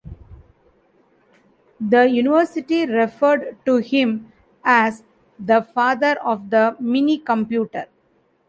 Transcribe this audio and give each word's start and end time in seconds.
The 1.79 2.09
university 2.09 2.87
referred 2.87 3.55
to 3.67 3.75
him 3.77 4.31
as 4.63 5.03
"the 5.37 5.61
father 5.61 6.19
of 6.23 6.49
the 6.49 6.75
minicomputer". 6.81 7.85